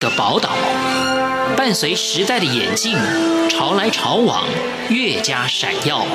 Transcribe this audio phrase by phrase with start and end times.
[0.00, 0.48] 的宝岛，
[1.58, 2.96] 伴随时代的演进，
[3.50, 4.46] 潮来潮往，
[4.88, 6.06] 越加闪耀。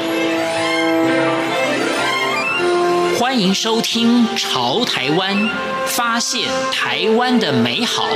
[3.20, 5.38] 欢迎收听《潮台湾》，
[5.86, 8.08] 发现台湾的美好。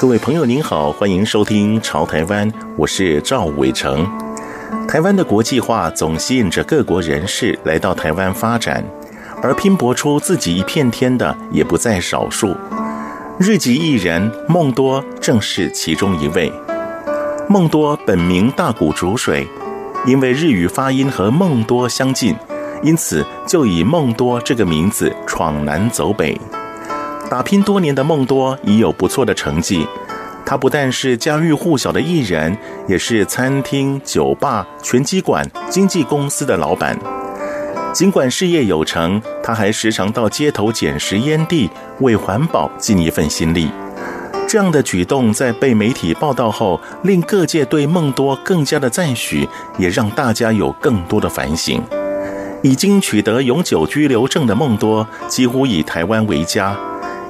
[0.00, 4.04] 各位朋友您好，欢迎收听《潮台湾》，我是赵伟成。
[4.94, 8.84] 台湾的国际化总吸引着各国人士来到台湾发展，
[9.42, 12.56] 而拼搏出自己一片天的也不在少数。
[13.36, 16.52] 日籍艺人梦多正是其中一位。
[17.48, 19.44] 梦多本名大谷竹水，
[20.06, 22.36] 因为日语发音和梦多相近，
[22.80, 26.40] 因此就以梦多这个名字闯南走北。
[27.28, 29.88] 打拼多年的梦多已有不错的成绩，
[30.46, 36.98] 他不但是家喻户晓的艺人，也是餐厅、酒吧、拳击馆、经纪公司的老板。
[37.92, 43.70] 尽管事业有成，他还时常到街头捡拾烟蒂，为环保尽一份心力。
[44.46, 51.82] 这样的举动在被媒体报道后，令各界对梦多更加的赞许，也让大家有更多的反省。
[52.62, 56.76] 已经取得永久居留证的梦多，几乎以台湾为家。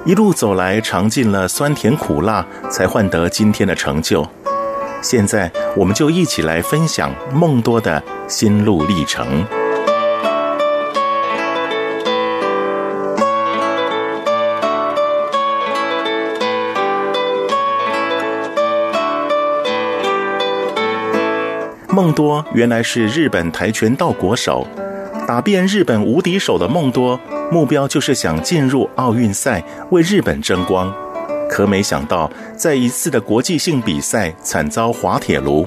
[0.06, 4.26] 一路走来，尝尽了酸甜苦辣，才换得今天的成就。
[5.00, 9.46] 现在，我们就一起来分享梦多的心路历程。
[21.88, 24.66] 梦多原来是日本跆拳道国手，
[25.26, 27.18] 打遍日本无敌手的梦多。
[27.50, 30.92] 目标就是想进入奥运赛，为日本争光。
[31.48, 35.64] 可没想到，在一次的国际性比赛惨遭滑铁卢，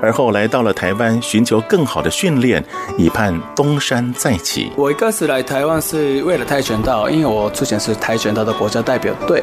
[0.00, 2.64] 而后来到了台湾，寻求更好的训练，
[2.96, 4.72] 以盼东山再起。
[4.76, 9.42] 我一开始来台湾是为了跆拳道，因为我之前是跆拳道的国家代表队。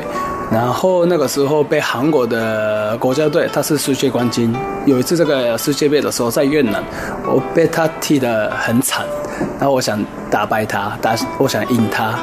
[0.52, 4.56] 然后那个时候被韩国的国家队，他是世界冠军。
[4.86, 6.84] 有一次这个世界杯的时候在越南，
[7.26, 9.06] 我被他踢得很惨。
[9.60, 12.14] 然后我想打败他，打我想赢他。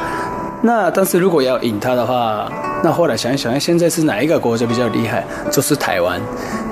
[0.65, 2.49] 那但是如果要赢他的话，
[2.85, 5.25] 那后来想一想，现在是哪一个国家比较厉害？
[5.51, 6.21] 就是台湾。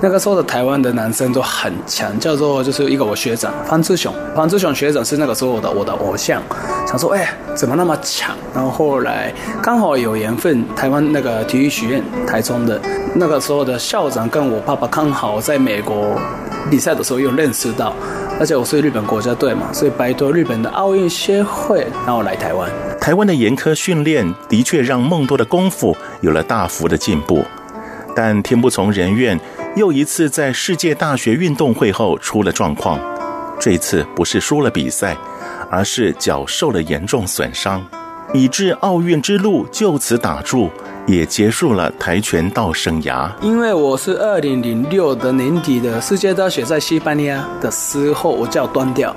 [0.01, 6.41] 那个时候的台湾的男生都很强，叫做就是一个我学长方志雄，方志雄学长是那个时候的我的偶像。
[6.87, 8.37] 想说，哎，怎么那么强？
[8.55, 12.81] 然后后来刚好有缘分，台湾那个体育学院台中的
[13.17, 16.17] 那个时候的校长跟我爸爸刚好在美国
[16.71, 17.95] 比赛的时候又认识到。
[18.39, 22.71] 而且我是日本国家队嘛，所以拜托日本的奥运协会让我来台湾。
[22.99, 27.45] 台湾的严苛训练的确让梦多的功夫有了大幅的进步，
[28.17, 29.39] 但天不从人愿，
[29.77, 32.99] 又一次在世界大学运动会后出了状况。
[33.59, 35.15] 这次不是输了比赛，
[35.71, 37.85] 而是脚受了严重损伤，
[38.33, 40.71] 以致奥运之路就此打住。
[41.07, 43.31] 也结束了跆拳道生涯。
[43.41, 49.11] 因为我是二零零六的年底的世界大学在西班牙的时候，我就要断掉。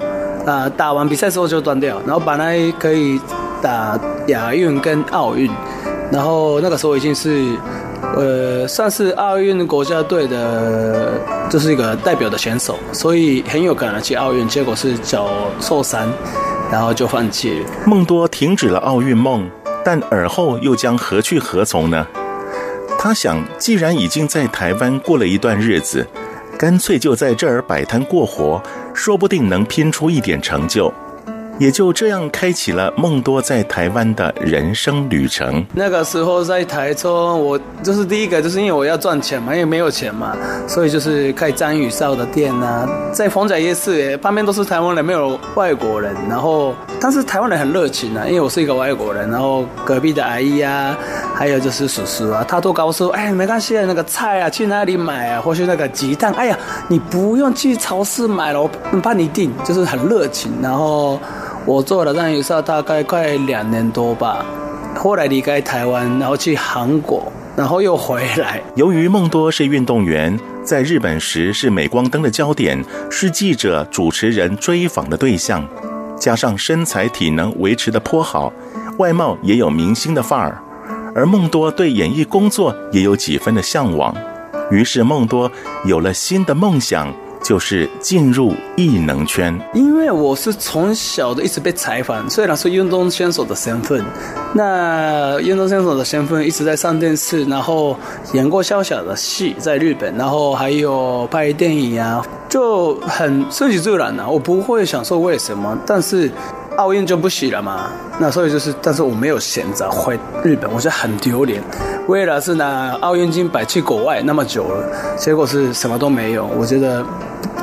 [0.46, 3.18] 啊、呃，打完比赛之后就断掉，然后本来可以
[3.62, 5.50] 打亚运跟奥运，
[6.12, 7.56] 然后那个时候已经是，
[8.18, 11.14] 呃，算是奥运国家队的，
[11.50, 14.46] 就是一个代表的选手，所以很有可能去奥运。
[14.50, 15.30] 结果是脚
[15.62, 16.12] 受伤，
[16.70, 17.70] 然后就放弃了。
[17.86, 19.50] 梦多停止了奥运梦。
[19.84, 22.08] 但尔后又将何去何从呢？
[22.98, 26.08] 他想，既然已经在台湾过了一段日子，
[26.58, 28.62] 干脆就在这儿摆摊过活，
[28.94, 30.94] 说不定能拼出一点成就。
[31.60, 35.66] 也就这样开启了梦多在台湾的人生旅程。
[35.74, 40.36] 那个时候在台中，我就是第一个，就是因为我要赚钱嘛，因为没有钱嘛，
[40.68, 46.16] 所以就是开张宇少的店啊，在逢甲夜市，旁边都是台湾人，没有外国人。
[46.28, 49.30] 然后，但是台湾人很热情啊，因为我是一个外国人。
[49.30, 50.98] 然后隔壁的阿姨啊，
[51.36, 55.40] 还有就是叔叔啊，他都告诉我，哎，没关系，那个菜啊，去哪里买啊？
[55.40, 58.70] 或是那个鸡蛋，哎呀，你不用去超市买了，我
[59.04, 60.52] 帮你订，就是很热情。
[60.62, 61.20] 然后。
[61.66, 64.46] 我做了张宇少大概快两年多吧，
[64.96, 68.62] 后来离开台湾，然后去韩国，然后又回来。
[68.76, 75.66] 由于梦多是运动员，在日本时是镁光灯的焦点，是记者、主持人追访的对象，
[76.20, 78.52] 加上身材体能维持得颇好，
[78.98, 80.62] 外貌也有明星的范儿，
[81.16, 84.14] 而梦多对演艺工作也有几分的向往，
[84.70, 85.50] 于是梦多
[85.86, 87.14] 有了新的梦想。
[87.44, 89.60] 就是进入异能圈。
[89.74, 94.04] 因为我是从小的一直被采访，虽然是运动选手的身份，
[94.54, 97.96] 那运动选手的身份一直在上电视，然后
[98.34, 106.32] 演过小小的戏在日本，然后还有拍电影啊，就很顺其自然的、我不会想说为什么，但是。
[106.78, 111.62] 奥运就不行了嘛，那所以就是，但是我没有选择回日本，我觉得很丢脸。
[112.08, 117.06] 为了是拿奥运金摆去国外那么久了，结果是什么都没有，我觉得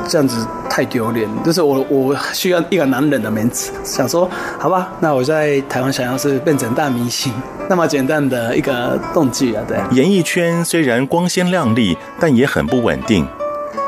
[0.09, 1.29] 这样子太丢脸。
[1.45, 7.33] 就是我我需要一个男人的面子，想说好吧，那我在台湾想要是变成大明星，
[7.69, 9.77] 那么简单的一个动机啊，对。
[9.91, 13.27] 演艺圈虽然光鲜亮丽，但也很不稳定。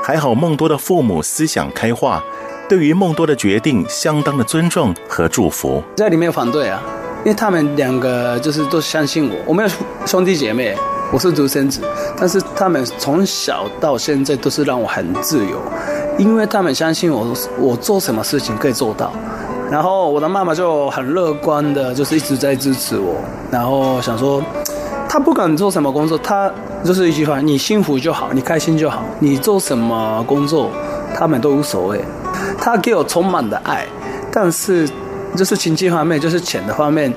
[0.05, 2.23] 还好梦多的父母思想开化。
[2.69, 6.81] 对于梦多的决定，相当的尊重和祝福，在里面反对啊，
[7.19, 9.69] 因为他们两个就是都相信我，我没有
[10.07, 10.75] 兄弟姐妹，
[11.13, 11.83] 我是独生子，
[12.17, 15.61] 但是他们从小到现在都是让我很自由，
[16.17, 19.13] 因为他们相信我，我做什么事情可以做到，
[19.71, 23.17] 然后我的妈妈就很乐观的，就是一直在支持我，
[23.51, 24.43] 然后想说，
[25.09, 26.51] 他不管做什么工作，他
[26.83, 30.71] 就是一句话，你幸福就好，你开心就好，你做什么工作，
[31.15, 32.01] 他们都无所谓。
[32.59, 33.87] 他给我充满的爱，
[34.33, 34.89] 但是
[35.37, 37.13] 就是经济方面，就是钱的方面，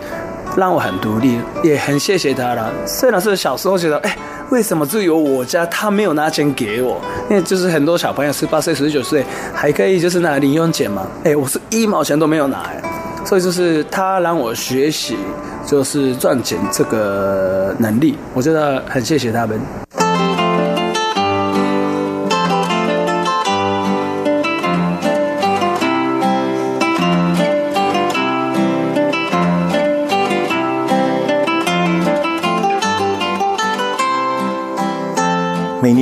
[0.56, 2.72] 让我很独立，也很谢谢他了。
[2.86, 4.18] 虽然是小时候觉得，哎，
[4.50, 7.00] 为什么只有我家他没有拿钱给我？
[7.30, 12.70] 因为就是很多小朋友十八岁、十九岁还可以就是拿零用钱嘛，哎，我是一毛钱都没有拿，
[13.24, 15.18] 所以就是他让我学习
[15.66, 19.85] 就是赚钱这个能力，我觉得很谢谢他们。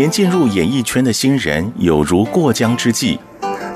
[0.03, 3.17] 年进入演艺圈的新人有如过江之鲫，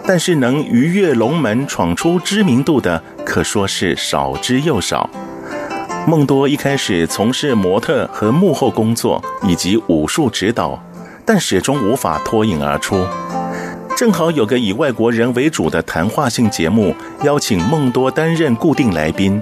[0.06, 5.10] 但是能鱼跃龙门闯出知名度的可说是少之又少。
[6.06, 10.78] 梦多一开始从事模特和幕后工作以及武术指导，
[11.24, 13.08] 但始终无法脱颖而出。
[13.96, 16.94] 正好有个以外国人为主的谈话性节目，
[17.24, 19.42] 邀请梦多担任固定来宾。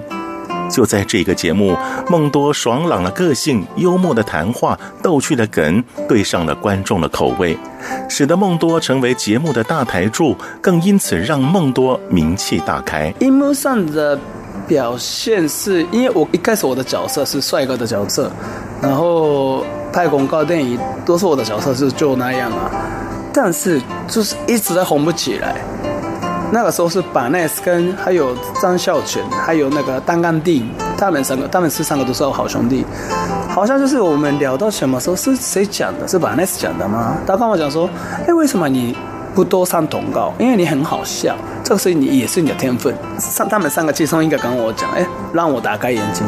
[0.68, 1.76] 就在这个节目，
[2.08, 7.56] 梦多爽朗的个性、幽默的谈话、逗趣的梗，对上了观众的口味，
[8.08, 13.12] 使得梦多成为节目的大台柱，更因此让梦多名气大开。
[13.20, 14.18] 荧幕上的
[14.66, 18.30] 表现是因为我一开始我的角色是帅哥的角色，
[18.82, 22.70] 然后拍广告电影都是我的角色是就那样啊，
[23.32, 25.56] 但是就是一直在红不起来。
[26.52, 30.64] 那个时候是把奈斯跟还有张孝全，还有那个单干弟，
[30.96, 32.84] 他们三个，他们是三个都是我好兄弟。
[33.48, 36.06] 好像就是我们聊到什么时候是谁讲的？
[36.06, 37.16] 是把奈斯讲的吗？
[37.26, 37.88] 他跟我讲说，
[38.26, 38.96] 哎，为什么你
[39.34, 40.32] 不多上通告？
[40.38, 41.34] 因为你很好笑，
[41.64, 42.94] 这个是你也是你的天分。
[43.18, 46.24] 上他们三个其中一个跟我讲，哎，让我打开眼睛。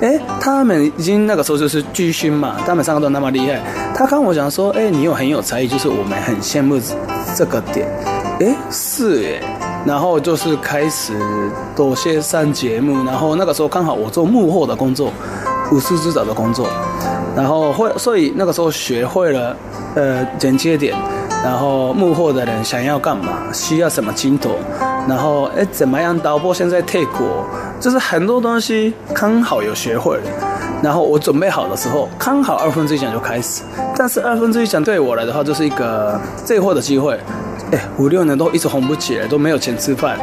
[0.00, 3.60] 哎，他们已经那个时候就是巨星嘛，他们三个都那么厉害。
[3.94, 6.80] 他跟我讲说，哎，你有很有才艺，就是我们很羡慕
[7.36, 7.86] 这个点。
[8.40, 11.12] 哎，是哎，然后就是开始
[11.76, 15.12] 多些上节目，然后那个时候刚好我做幕后的工作，
[15.70, 16.66] 武术指导的工作，
[17.36, 19.54] 然后会所以那个时候学会了
[19.94, 20.96] 呃剪接点，
[21.44, 24.52] 然后幕后的人想要干嘛，需要什么镜头，
[25.06, 27.44] 然后哎怎么样导播现在退国，
[27.78, 30.22] 就是很多东西刚好有学会了，
[30.82, 33.62] 然后我准备好的时候，刚好二分之一奖就开始，
[33.96, 37.18] 但是二分之一奖对我来的话就是一个最后的机会。
[37.72, 40.18] 哎，五六年都一直红不起来，都没有钱吃饭，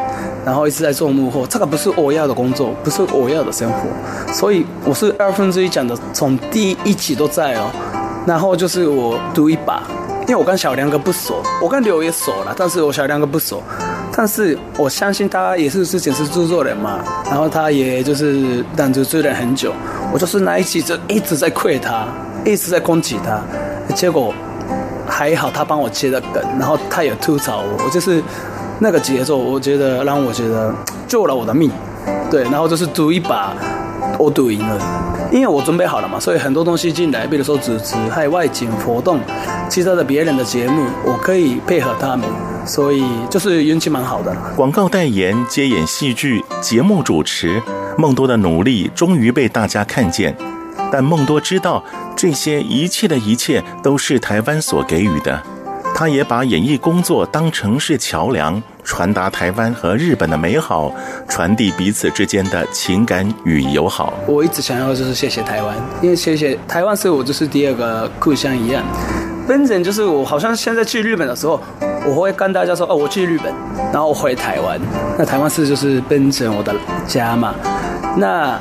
[0.45, 7.69] 然后一直在做幕后，这个不是我要的工作，不是我要的生活，所以我是二分之一讲的，从第一集都在哦，
[8.25, 9.81] 然后就是我赌一把，
[10.23, 13.63] 因为我跟小梁哥不熟，我跟刘也熟了，但是我小梁哥不熟，
[14.11, 19.71] 但是我相信他也是之前是制作人嘛，然后他也就是当制作人很久，
[20.13, 22.07] 我就是那一期就一直在亏他，
[22.45, 23.41] 一直在攻击他，
[23.93, 24.33] 结果。
[25.09, 28.21] 还好他帮我接了梗，然后他也吐槽我，我就是
[28.77, 30.71] 那个节奏，我觉得让我觉得
[31.07, 31.71] 救了我的命，
[32.29, 33.53] 对，然后就是赌一把，
[34.19, 34.77] 我赌赢了，
[35.31, 39.21] 因为我准备好了嘛，所以很多东西进来，比如说主持还有外景活动，
[39.69, 42.27] 其他的别人的节目，我可以配合他们，
[42.65, 44.35] 所以就是运气蛮好的。
[44.57, 47.63] 广告代言、接演戏剧、节目主持，
[47.97, 50.35] 梦多的努力终于被大家看见。
[50.91, 51.83] 但梦多知道，
[52.15, 55.41] 这些一切的一切都是台湾所给予的。
[55.95, 60.93] 他也把演艺工作当成是桥梁，传达台湾和日本的美好，
[61.27, 64.13] 传递彼此之间的情感与友好。
[64.27, 68.83] 我一直想要就是谢谢台湾，因为谢谢台湾是我就是第二个故乡一样。
[69.47, 71.59] 本身就是我好像现在去日本的时候，
[72.05, 73.51] 我会跟大家说，哦，我去日本，
[73.91, 74.79] 然后我回台湾，
[75.17, 76.75] 那台湾是就是变成我的
[77.07, 77.55] 家嘛。
[78.17, 78.59] 那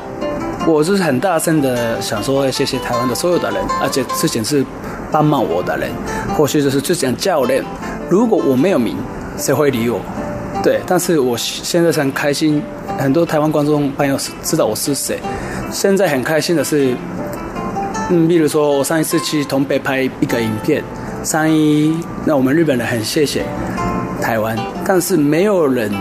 [0.67, 4.65] 我就是很大声的想说，谢谢台湾的所有的人，而且之前是
[5.11, 5.91] 帮忙我的人，
[6.37, 7.65] 或许就是之前教练，
[8.11, 8.97] 如果我没有名，
[9.39, 10.01] 谁会理我？
[10.63, 12.63] 对，但是我现在很开心，
[12.99, 15.21] 很多台湾观众朋友知道我是谁。
[15.71, 16.97] 现在很开心的是，
[18.11, 20.83] 嗯，比如说我上一次去东北拍一个影片，
[21.23, 23.45] 三一，那我们日本人很谢谢
[24.21, 25.93] 台湾，但是没有人，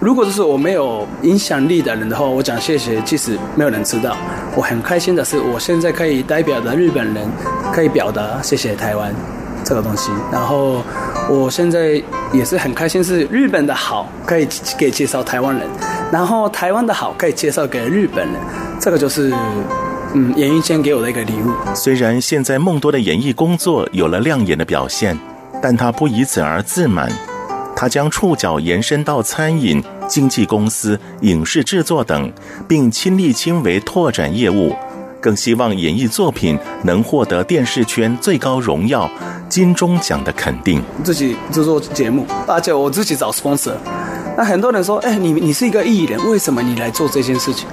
[0.00, 4.16] 如果就是我没有影响力的人的话，我讲谢谢，即使没有人知道。
[4.54, 7.28] 我很开心的是，我现在可以代表的日本人，
[7.72, 9.14] 可以表达谢谢台湾
[9.64, 10.82] 这个东西，然后。
[11.30, 12.02] 我现在
[12.32, 15.66] 也是很开心，是日本的好可以给介绍台湾人，
[16.10, 18.40] 然后台湾的好可以介绍给日本人，
[18.80, 19.30] 这个就是
[20.14, 21.52] 嗯演艺圈给我的一个礼物。
[21.74, 25.18] 虽然现在梦多的演艺工作有了亮眼的表现，
[25.60, 27.12] 但他不以此而自满，
[27.80, 32.32] 他将触角延伸到餐饮、经纪公司、影视制作等，
[32.66, 34.74] 并亲力亲为拓展业务。
[35.20, 39.08] 更希望演艺作品能获得电视圈最高荣耀
[39.48, 40.82] 金钟奖的肯定。
[41.04, 43.74] 自己制作节目，而且我自己找 sponsor。
[44.36, 47.68] 那很多人说：“哎，你你是一个艺人，为什么你来做这件事情？”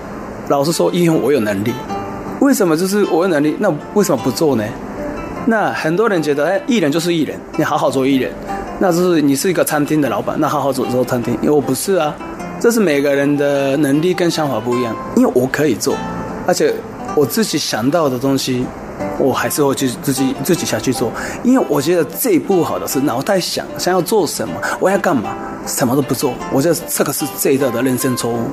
[0.49, 1.73] 老实说，因为我有能力。
[2.41, 3.55] 为什么就是我有能力？
[3.57, 4.63] 那为什么不做呢？
[5.47, 8.31] 那很多人觉得：“哎，艺人就是艺人，你好好做艺人。”
[8.79, 11.33] 那是你是一个餐厅的老板，那好好做做餐厅。
[11.41, 12.15] 因为我不是啊，
[12.59, 14.95] 这是每个人的能力跟想法不一样。
[15.15, 15.95] 因为我可以做，
[16.47, 16.73] 而且。
[17.15, 18.65] 我自己想到的东西，
[19.17, 21.09] 我还是会去自己自己下去做，
[21.43, 25.33] 因为我觉得最不好的是脑袋想想要做什么，我要干嘛，
[25.65, 28.49] 什么都不做，我觉得这个是最大的人生错误。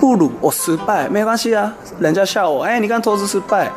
[0.00, 3.70] 不如我失败没关系啊，人家笑我，哎，你看投资失败，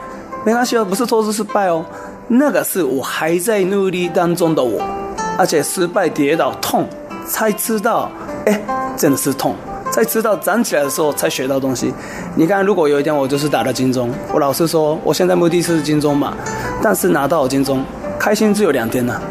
[0.46, 1.84] 没关系哦，不是投资失败哦，
[2.30, 4.82] 那个是我还在努力当中的我，
[5.38, 6.88] 而且失败跌倒痛
[7.28, 8.10] 才知道，
[8.46, 8.62] 哎，
[8.98, 9.56] 真的是痛。
[9.92, 11.94] 才知道站起来的时候才学到东西。
[12.34, 16.34] 你看，如果有一天我就是打了金钟，我老实说，我现在目的是金钟嘛，
[16.82, 17.86] 但是拿到金钟，
[18.20, 19.22] 开心只有两天呐。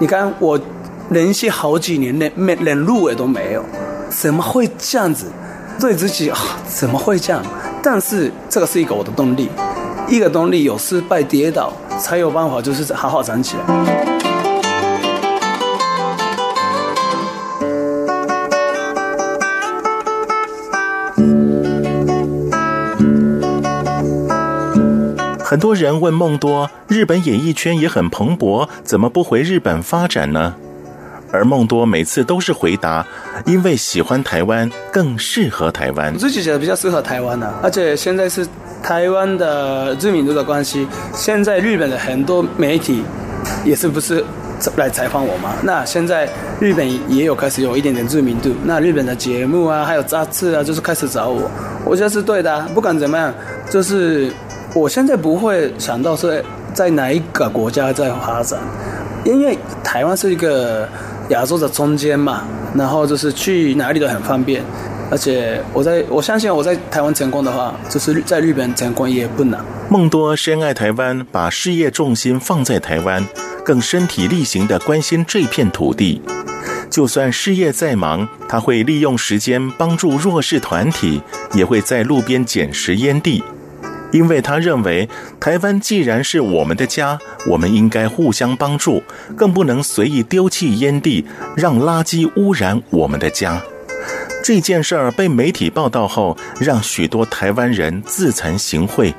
[0.00, 0.58] 你看我
[1.10, 3.64] 连续好几年连没连入围都没有，
[4.10, 5.26] 怎么会这样子？
[5.78, 6.36] 对自己啊，
[6.66, 7.40] 怎么会这样？
[7.80, 9.48] 但是这个是一个我的动力，
[10.08, 14.17] 一个动力有失败跌倒，才有办法就是好好站起来。
[25.48, 30.54] 很多人问梦多，日本演艺圈也很蓬勃，怎么不回日本发展呢？
[31.32, 33.06] 而梦多每次都是回答，
[33.46, 36.12] 因为喜欢台湾，更适合台湾。
[36.12, 38.46] 我自己觉得比较适合台湾呢、而且现在是
[38.82, 43.02] 台湾的知名度的关系，现在日本的很多媒体
[43.64, 44.22] 也是不是
[44.76, 45.54] 来采访我吗？
[45.62, 46.28] 那现在
[46.60, 51.50] 日本也有开始有一点点知名度，那日本的节目啊，还有杂志啊，就是开始找我，
[51.86, 53.32] 我觉得是对的、不管怎么样，
[53.70, 54.30] 就是。
[54.74, 56.44] 我现在不会想到是
[56.74, 58.60] 在哪一个国家在发展，
[59.24, 60.88] 因为台湾是一个
[61.30, 62.44] 亚洲的中间嘛，
[62.74, 64.62] 然后就是去哪里都很方便，
[65.10, 69.64] 而且我在我相信我在台湾成功的话，就是在日本成功也不难。
[69.88, 73.26] 梦多深爱台湾，把事业重心放在台湾，
[73.64, 76.20] 更身体力行的关心这片土地。
[76.90, 81.22] 就算事业再忙，他会利用时间帮助弱势团体，
[81.54, 83.42] 也会在路边捡拾烟蒂。
[84.10, 89.02] 因为他认为，台湾既然是我们的家，我们应该互相帮助，
[89.36, 93.62] 更不能随意丢弃烟蒂，让垃圾污染我们的家。
[94.42, 99.12] 这件事儿被媒体报道后，让许多台湾人自惭形秽。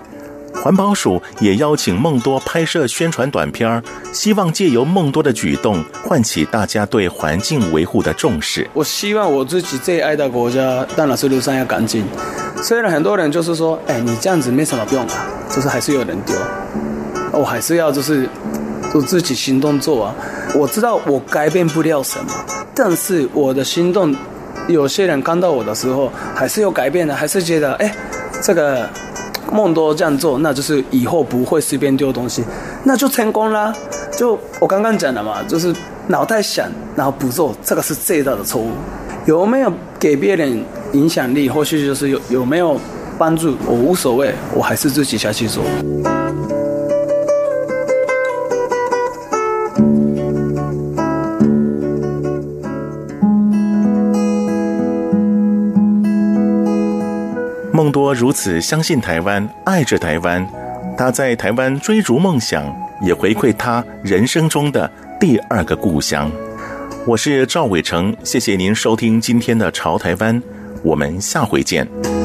[0.51, 3.81] 环保署也邀请梦多拍摄宣传短片，
[4.11, 8.67] 希望借由梦多的举动，唤起大家对环境维护的重视。
[8.73, 12.03] 我希望我自己最爱的国家，当然是路上要干净。
[12.61, 16.35] 虽然很多人就是说，哎，你这样子没什么用啊，就是还是有人丢。
[17.31, 18.27] 我还是要就是，
[18.93, 20.15] 就自己行动做啊。
[20.55, 22.31] 我知道我改变不了什么，
[22.75, 24.15] 但是我的行动，
[24.67, 27.93] 有些人看到我的时候，还是有改变的，还是觉得，哎，
[28.41, 28.87] 这个。
[29.51, 32.43] 梦多这样做，那就是以后不会随便丢东西，
[32.83, 33.73] 那就成功啦。
[34.15, 35.73] 就我刚刚讲的嘛，就是
[36.05, 38.69] 脑袋想，然后不做，这个是最大的错误。
[39.25, 42.79] 有没有给别人影响力，或许就是有有没有
[43.17, 45.63] 帮助，我无所谓，我还是自己下去做。
[57.71, 60.45] 梦多如此相信台湾，爱着台湾，
[60.97, 62.65] 他在台湾追逐梦想，
[63.01, 66.29] 也回馈他人生中的第二个故乡。
[67.05, 70.39] 我是赵伟成，谢谢您收听今天的《潮台湾》，
[70.83, 72.18] 我们下回见。